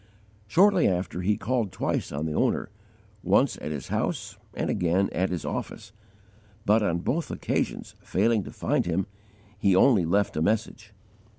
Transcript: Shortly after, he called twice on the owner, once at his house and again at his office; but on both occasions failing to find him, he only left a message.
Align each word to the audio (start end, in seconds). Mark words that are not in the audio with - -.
Shortly 0.47 0.87
after, 0.87 1.21
he 1.21 1.37
called 1.37 1.71
twice 1.71 2.11
on 2.11 2.25
the 2.25 2.33
owner, 2.33 2.71
once 3.21 3.55
at 3.61 3.69
his 3.71 3.89
house 3.89 4.35
and 4.55 4.67
again 4.67 5.09
at 5.11 5.29
his 5.29 5.45
office; 5.45 5.91
but 6.65 6.81
on 6.81 6.97
both 7.01 7.29
occasions 7.29 7.93
failing 8.01 8.43
to 8.45 8.51
find 8.51 8.87
him, 8.87 9.05
he 9.59 9.75
only 9.75 10.03
left 10.05 10.35
a 10.35 10.41
message. 10.41 10.91